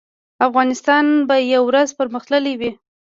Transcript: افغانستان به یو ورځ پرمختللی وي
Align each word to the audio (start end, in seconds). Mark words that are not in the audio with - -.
افغانستان 0.47 1.05
به 1.27 1.35
یو 1.53 1.61
ورځ 1.69 1.89
پرمختللی 1.99 2.53
وي 2.59 2.71